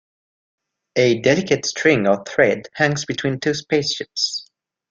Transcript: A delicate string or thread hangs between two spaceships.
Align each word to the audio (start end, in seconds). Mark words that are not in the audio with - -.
A 0.95 1.19
delicate 1.19 1.63
string 1.63 2.07
or 2.07 2.23
thread 2.23 2.69
hangs 2.73 3.05
between 3.05 3.39
two 3.39 3.53
spaceships. 3.53 4.49